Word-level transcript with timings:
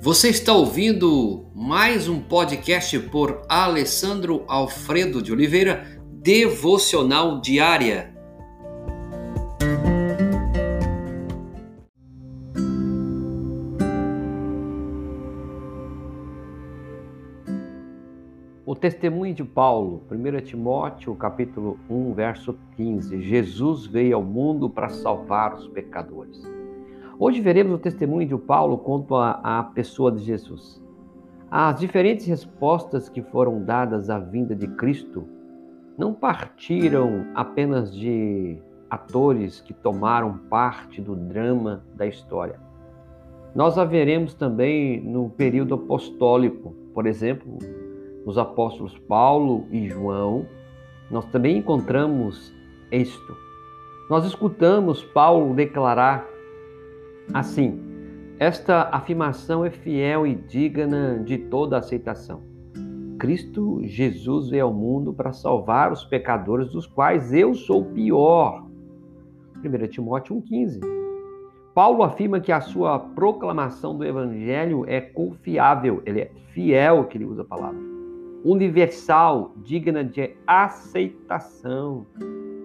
Você 0.00 0.28
está 0.28 0.52
ouvindo 0.52 1.46
mais 1.52 2.08
um 2.08 2.20
podcast 2.20 2.96
por 3.10 3.42
Alessandro 3.48 4.44
Alfredo 4.46 5.20
de 5.20 5.32
Oliveira, 5.32 6.00
Devocional 6.12 7.40
Diária. 7.40 8.14
O 18.64 18.76
testemunho 18.76 19.34
de 19.34 19.42
Paulo, 19.42 20.04
1 20.08 20.40
Timóteo, 20.42 21.12
capítulo 21.16 21.76
1, 21.90 22.14
verso 22.14 22.56
15. 22.76 23.20
Jesus 23.20 23.84
veio 23.84 24.14
ao 24.14 24.22
mundo 24.22 24.70
para 24.70 24.90
salvar 24.90 25.54
os 25.54 25.66
pecadores. 25.66 26.57
Hoje 27.20 27.40
veremos 27.40 27.74
o 27.74 27.78
testemunho 27.78 28.28
de 28.28 28.38
Paulo 28.38 28.78
quanto 28.78 29.16
à 29.16 29.72
pessoa 29.74 30.12
de 30.12 30.22
Jesus. 30.22 30.80
As 31.50 31.80
diferentes 31.80 32.26
respostas 32.26 33.08
que 33.08 33.20
foram 33.22 33.64
dadas 33.64 34.08
à 34.08 34.20
vinda 34.20 34.54
de 34.54 34.68
Cristo 34.68 35.26
não 35.98 36.14
partiram 36.14 37.26
apenas 37.34 37.92
de 37.92 38.62
atores 38.88 39.60
que 39.60 39.74
tomaram 39.74 40.38
parte 40.48 41.00
do 41.00 41.16
drama 41.16 41.82
da 41.96 42.06
história. 42.06 42.60
Nós 43.52 43.76
a 43.78 43.84
veremos 43.84 44.32
também 44.32 45.00
no 45.00 45.28
período 45.28 45.74
apostólico, 45.74 46.72
por 46.94 47.04
exemplo, 47.04 47.58
nos 48.24 48.38
apóstolos 48.38 48.96
Paulo 48.96 49.66
e 49.72 49.88
João, 49.88 50.46
nós 51.10 51.24
também 51.26 51.56
encontramos 51.56 52.54
isto. 52.92 53.36
Nós 54.08 54.24
escutamos 54.24 55.02
Paulo 55.02 55.52
declarar 55.52 56.37
assim: 57.32 57.80
esta 58.38 58.88
afirmação 58.92 59.64
é 59.64 59.70
fiel 59.70 60.26
e 60.26 60.34
digna 60.34 61.22
de 61.24 61.38
toda 61.38 61.78
aceitação. 61.78 62.42
Cristo 63.18 63.80
Jesus 63.82 64.50
veio 64.50 64.66
ao 64.66 64.72
mundo 64.72 65.12
para 65.12 65.32
salvar 65.32 65.92
os 65.92 66.04
pecadores, 66.04 66.70
dos 66.70 66.86
quais 66.86 67.32
eu 67.32 67.54
sou 67.54 67.82
o 67.82 67.92
pior. 67.92 68.64
1 69.56 69.88
Timóteo 69.88 70.36
1,15. 70.36 70.80
Paulo 71.74 72.02
afirma 72.02 72.40
que 72.40 72.52
a 72.52 72.60
sua 72.60 72.98
proclamação 72.98 73.96
do 73.96 74.04
Evangelho 74.04 74.84
é 74.86 75.00
confiável, 75.00 76.02
ele 76.06 76.20
é 76.20 76.30
fiel, 76.52 77.04
que 77.04 77.18
ele 77.18 77.24
usa 77.24 77.42
a 77.42 77.44
palavra 77.44 77.88
universal, 78.44 79.52
digna 79.64 80.04
de 80.04 80.36
aceitação. 80.46 82.06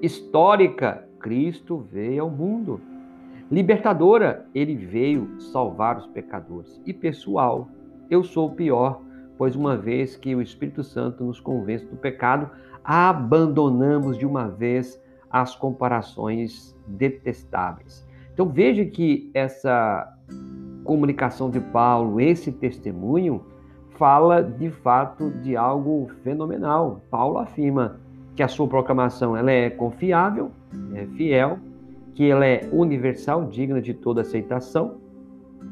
Histórica, 0.00 1.08
Cristo 1.20 1.78
veio 1.78 2.22
ao 2.22 2.30
mundo. 2.30 2.80
Libertadora, 3.50 4.46
ele 4.54 4.74
veio 4.74 5.40
salvar 5.40 5.96
os 5.96 6.06
pecadores. 6.06 6.80
E 6.84 6.92
pessoal, 6.92 7.68
eu 8.10 8.22
sou 8.22 8.48
o 8.48 8.54
pior, 8.54 9.00
pois 9.38 9.56
uma 9.56 9.74
vez 9.74 10.16
que 10.16 10.34
o 10.34 10.42
Espírito 10.42 10.84
Santo 10.84 11.24
nos 11.24 11.40
convence 11.40 11.86
do 11.86 11.96
pecado, 11.96 12.50
abandonamos 12.84 14.18
de 14.18 14.26
uma 14.26 14.48
vez 14.48 15.02
as 15.30 15.54
comparações 15.54 16.76
detestáveis. 16.86 18.06
Então 18.34 18.46
veja 18.46 18.84
que 18.84 19.30
essa 19.32 20.14
comunicação 20.84 21.50
de 21.50 21.60
Paulo, 21.60 22.20
esse 22.20 22.52
testemunho, 22.52 23.44
fala 23.96 24.42
de 24.42 24.70
fato 24.70 25.30
de 25.42 25.56
algo 25.56 26.10
fenomenal. 26.22 27.02
Paulo 27.10 27.38
afirma 27.38 27.98
que 28.36 28.42
a 28.42 28.48
sua 28.48 28.68
proclamação 28.68 29.36
ela 29.36 29.50
é 29.50 29.70
confiável, 29.70 30.50
é 30.94 31.06
fiel, 31.06 31.58
que 32.18 32.28
ela 32.28 32.44
é 32.44 32.68
universal, 32.72 33.44
digna 33.44 33.80
de 33.80 33.94
toda 33.94 34.22
aceitação. 34.22 34.96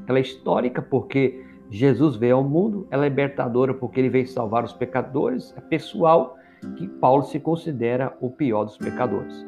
Ela 0.07 0.19
é 0.19 0.23
histórica 0.23 0.81
porque 0.81 1.45
Jesus 1.69 2.15
veio 2.15 2.37
ao 2.37 2.45
mundo, 2.45 2.87
ela 2.89 3.05
é 3.05 3.09
libertadora 3.09 3.75
porque 3.75 3.99
ele 3.99 4.09
veio 4.09 4.29
salvar 4.29 4.63
os 4.63 4.73
pecadores, 4.73 5.53
é 5.57 5.61
pessoal 5.61 6.37
que 6.77 6.87
Paulo 6.87 7.25
se 7.25 7.41
considera 7.41 8.17
o 8.21 8.31
pior 8.31 8.63
dos 8.63 8.79
pecadores. 8.79 9.45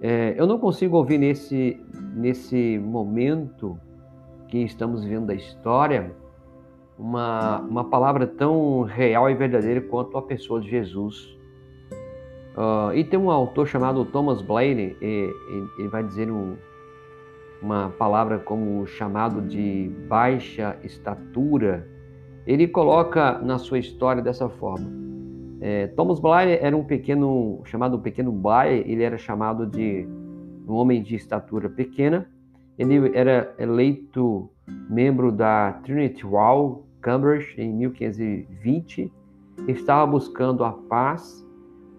É, 0.00 0.36
eu 0.38 0.46
não 0.46 0.56
consigo 0.56 0.96
ouvir 0.96 1.18
nesse, 1.18 1.84
nesse 2.14 2.78
momento 2.78 3.76
que 4.46 4.58
estamos 4.58 5.02
vivendo 5.02 5.26
da 5.26 5.34
história 5.34 6.14
uma, 6.96 7.58
uma 7.58 7.90
palavra 7.90 8.24
tão 8.24 8.82
real 8.82 9.28
e 9.28 9.34
verdadeira 9.34 9.80
quanto 9.80 10.16
a 10.16 10.22
pessoa 10.22 10.60
de 10.60 10.70
Jesus. 10.70 11.35
Uh, 12.56 12.94
e 12.94 13.04
tem 13.04 13.18
um 13.18 13.30
autor 13.30 13.66
chamado 13.66 14.04
Thomas 14.06 14.40
Blaine, 14.40 14.96
ele 15.00 15.88
vai 15.90 16.02
dizer 16.02 16.30
um, 16.30 16.56
uma 17.60 17.90
palavra 17.90 18.38
como 18.38 18.86
chamado 18.86 19.42
de 19.42 19.90
baixa 20.08 20.76
estatura. 20.82 21.86
Ele 22.46 22.66
coloca 22.66 23.38
na 23.40 23.58
sua 23.58 23.78
história 23.78 24.22
dessa 24.22 24.48
forma. 24.48 24.90
É, 25.60 25.88
Thomas 25.88 26.18
Blaine 26.18 26.52
era 26.52 26.76
um 26.76 26.84
pequeno, 26.84 27.60
chamado 27.64 27.98
pequeno 27.98 28.32
Blaine, 28.32 28.90
ele 28.90 29.02
era 29.02 29.18
chamado 29.18 29.66
de 29.66 30.06
um 30.66 30.74
homem 30.74 31.02
de 31.02 31.14
estatura 31.14 31.68
pequena. 31.68 32.26
Ele 32.78 33.16
era 33.16 33.54
eleito 33.58 34.50
membro 34.88 35.32
da 35.32 35.72
Trinity 35.84 36.24
Hall 36.24 36.86
Cambridge 37.00 37.54
em 37.56 37.72
1520, 37.72 39.12
estava 39.68 40.10
buscando 40.10 40.64
a 40.64 40.72
paz, 40.72 41.45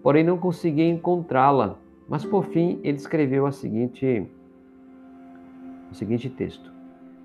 porém 0.02 0.24
não 0.24 0.38
conseguia 0.38 0.88
encontrá-la. 0.88 1.78
Mas 2.08 2.24
por 2.24 2.44
fim 2.46 2.80
ele 2.82 2.96
escreveu 2.96 3.46
a 3.46 3.52
seguinte, 3.52 4.26
o 5.90 5.94
seguinte 5.94 6.30
texto: 6.30 6.72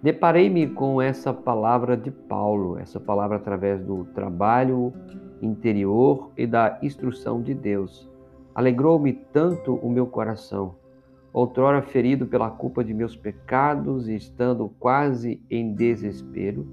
Deparei-me 0.02 0.68
com 0.68 1.02
essa 1.02 1.34
palavra 1.34 1.96
de 1.96 2.12
Paulo, 2.12 2.78
essa 2.78 3.00
palavra 3.00 3.38
através 3.38 3.82
do 3.82 4.04
trabalho 4.14 4.94
interior 5.42 6.32
e 6.38 6.46
da 6.46 6.78
instrução 6.82 7.42
de 7.42 7.54
Deus. 7.54 8.10
Alegrou-me 8.54 9.14
tanto 9.14 9.76
o 9.76 9.90
meu 9.90 10.06
coração. 10.06 10.76
Outrora 11.32 11.82
ferido 11.82 12.28
pela 12.28 12.52
culpa 12.52 12.84
de 12.84 12.94
meus 12.94 13.16
pecados 13.16 14.08
e 14.10 14.16
estando 14.16 14.70
quase 14.78 15.42
em 15.50 15.74
desespero, 15.74 16.68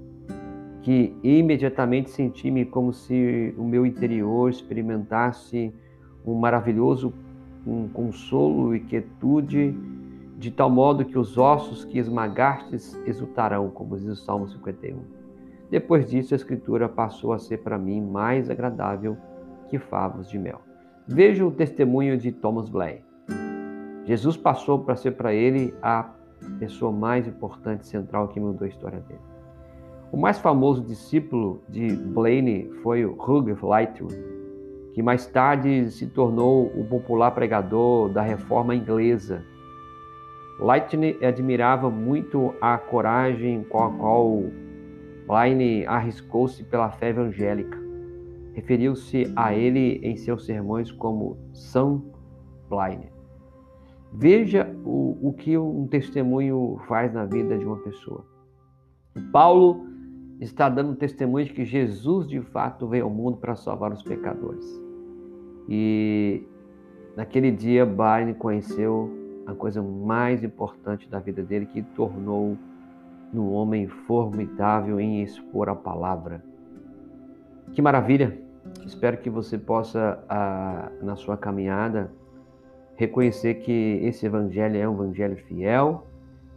que 0.81 1.15
imediatamente 1.23 2.11
senti-me 2.11 2.65
como 2.65 2.91
se 2.91 3.55
o 3.57 3.63
meu 3.63 3.85
interior 3.85 4.49
experimentasse 4.49 5.73
um 6.25 6.35
maravilhoso 6.35 7.13
um 7.65 7.87
consolo 7.87 8.75
e 8.75 8.79
quietude, 8.79 9.77
de 10.37 10.49
tal 10.49 10.69
modo 10.69 11.05
que 11.05 11.17
os 11.17 11.37
ossos 11.37 11.85
que 11.85 11.99
esmagastes 11.99 12.99
exultarão, 13.05 13.69
como 13.69 13.97
diz 13.97 14.07
o 14.07 14.15
Salmo 14.15 14.47
51. 14.47 14.97
Depois 15.69 16.09
disso, 16.09 16.33
a 16.33 16.37
Escritura 16.37 16.89
passou 16.89 17.33
a 17.33 17.39
ser 17.39 17.59
para 17.59 17.77
mim 17.77 18.01
mais 18.01 18.49
agradável 18.49 19.15
que 19.69 19.77
favos 19.77 20.29
de 20.29 20.37
mel. 20.37 20.59
Veja 21.07 21.45
o 21.45 21.51
testemunho 21.51 22.17
de 22.17 22.31
Thomas 22.31 22.67
Blaine. 22.67 23.05
Jesus 24.05 24.35
passou 24.35 24.79
para 24.79 24.95
ser 24.95 25.11
para 25.11 25.33
ele 25.33 25.73
a 25.81 26.09
pessoa 26.59 26.91
mais 26.91 27.27
importante, 27.27 27.85
central 27.85 28.27
que 28.29 28.39
mudou 28.39 28.65
a 28.65 28.69
história 28.69 28.99
dele. 29.01 29.21
O 30.11 30.17
mais 30.17 30.39
famoso 30.39 30.81
discípulo 30.81 31.61
de 31.69 31.95
Blaine 31.95 32.69
foi 32.81 33.05
o 33.05 33.13
Hugh 33.13 33.55
Lightwood, 33.61 34.40
que 34.93 35.01
mais 35.01 35.25
tarde 35.25 35.89
se 35.91 36.07
tornou 36.07 36.67
o 36.67 36.83
popular 36.85 37.31
pregador 37.31 38.09
da 38.09 38.21
reforma 38.21 38.75
inglesa. 38.75 39.43
Lightning 40.59 41.17
admirava 41.23 41.89
muito 41.89 42.53
a 42.61 42.77
coragem 42.77 43.63
com 43.63 43.83
a 43.83 43.89
qual 43.91 44.43
Blaine 45.25 45.85
arriscou-se 45.85 46.63
pela 46.63 46.91
fé 46.91 47.09
evangélica. 47.09 47.79
Referiu-se 48.53 49.31
a 49.35 49.53
ele 49.53 49.99
em 50.03 50.17
seus 50.17 50.45
sermões 50.45 50.91
como 50.91 51.37
São 51.53 52.03
Blaine. 52.69 53.09
Veja 54.13 54.69
o, 54.83 55.29
o 55.29 55.33
que 55.33 55.57
um 55.57 55.87
testemunho 55.87 56.79
faz 56.87 57.13
na 57.13 57.25
vida 57.25 57.57
de 57.57 57.63
uma 57.63 57.77
pessoa. 57.77 58.25
Paulo 59.31 59.85
está 60.41 60.67
dando 60.67 60.95
testemunho 60.95 61.45
de 61.45 61.53
que 61.53 61.63
Jesus 61.63 62.27
de 62.27 62.41
fato 62.41 62.87
veio 62.87 63.05
ao 63.05 63.09
mundo 63.11 63.37
para 63.37 63.55
salvar 63.55 63.91
os 63.93 64.01
pecadores. 64.01 64.65
E 65.69 66.43
naquele 67.15 67.51
dia, 67.51 67.85
Barney 67.85 68.33
conheceu 68.33 69.09
a 69.45 69.53
coisa 69.53 69.81
mais 69.81 70.43
importante 70.43 71.07
da 71.07 71.19
vida 71.19 71.43
dele, 71.43 71.67
que 71.67 71.81
tornou 71.81 72.57
no 73.31 73.51
homem 73.51 73.87
formidável 73.87 74.99
em 74.99 75.21
expor 75.21 75.69
a 75.69 75.75
palavra. 75.75 76.43
Que 77.73 77.81
maravilha! 77.81 78.37
Espero 78.85 79.17
que 79.17 79.29
você 79.29 79.57
possa, 79.57 80.19
na 81.01 81.15
sua 81.15 81.37
caminhada, 81.37 82.11
reconhecer 82.95 83.55
que 83.55 83.99
esse 84.03 84.25
evangelho 84.25 84.77
é 84.77 84.87
um 84.87 84.93
evangelho 84.93 85.37
fiel, 85.47 86.07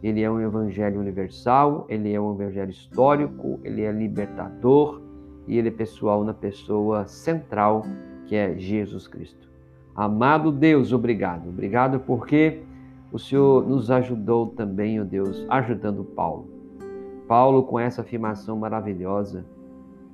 ele 0.07 0.21
é 0.21 0.29
um 0.29 0.39
evangelho 0.39 0.99
universal, 0.99 1.85
ele 1.89 2.13
é 2.13 2.21
um 2.21 2.33
evangelho 2.33 2.69
histórico, 2.69 3.59
ele 3.63 3.81
é 3.81 3.91
libertador 3.91 5.01
e 5.47 5.57
ele 5.57 5.69
é 5.69 5.71
pessoal 5.71 6.23
na 6.23 6.33
pessoa 6.33 7.07
central 7.07 7.81
que 8.27 8.35
é 8.35 8.55
Jesus 8.55 9.07
Cristo. 9.07 9.49
Amado 9.95 10.51
Deus, 10.51 10.93
obrigado. 10.93 11.49
Obrigado 11.49 11.99
porque 12.01 12.61
o 13.11 13.17
Senhor 13.17 13.67
nos 13.67 13.89
ajudou 13.89 14.47
também, 14.47 15.01
ó 15.01 15.03
Deus, 15.03 15.43
ajudando 15.49 16.03
Paulo. 16.03 16.49
Paulo 17.27 17.63
com 17.63 17.79
essa 17.79 18.01
afirmação 18.01 18.59
maravilhosa 18.59 19.43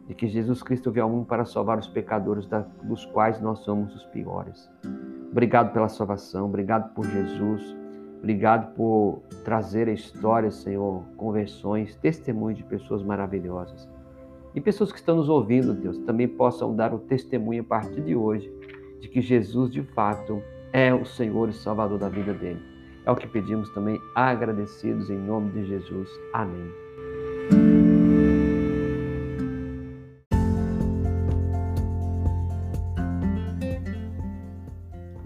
de 0.08 0.16
que 0.16 0.26
Jesus 0.26 0.64
Cristo 0.64 0.90
veio 0.90 1.04
ao 1.04 1.10
mundo 1.10 1.26
para 1.26 1.44
salvar 1.44 1.78
os 1.78 1.88
pecadores, 1.88 2.48
dos 2.84 3.06
quais 3.08 3.42
nós 3.42 3.60
somos 3.60 3.94
os 3.94 4.06
piores. 4.06 4.70
Obrigado 5.30 5.74
pela 5.74 5.90
salvação, 5.90 6.46
obrigado 6.46 6.94
por 6.94 7.06
Jesus, 7.06 7.81
obrigado 8.22 8.74
por 8.76 9.24
trazer 9.44 9.90
a 9.90 9.92
história, 9.92 10.52
Senhor, 10.52 11.04
conversões, 11.18 11.96
testemunhos 11.96 12.60
de 12.60 12.64
pessoas 12.64 13.04
maravilhosas. 13.04 13.90
E 14.54 14.62
pessoas 14.62 14.92
que 14.92 15.00
estão 15.00 15.16
nos 15.16 15.28
ouvindo, 15.28 15.74
Deus, 15.74 15.98
também 16.00 16.28
possam 16.28 16.76
dar 16.76 16.94
o 16.94 17.00
testemunho 17.00 17.62
a 17.62 17.66
partir 17.66 18.02
de 18.02 18.16
hoje 18.16 18.52
de 19.00 19.10
que 19.10 19.22
Jesus, 19.22 19.72
de 19.72 19.82
fato, 19.82 20.42
é 20.72 20.94
o 20.94 21.04
Senhor 21.04 21.50
e 21.50 21.54
Salvador 21.54 21.98
da 21.98 22.10
vida 22.10 22.34
dele. 22.34 22.62
É 23.06 23.12
o 23.12 23.16
que 23.16 23.28
pedimos 23.28 23.70
também, 23.74 24.00
agradecidos 24.14 25.10
em 25.10 25.18
nome 25.18 25.52
de 25.52 25.66
Jesus. 25.66 26.10
Amém. 26.34 26.91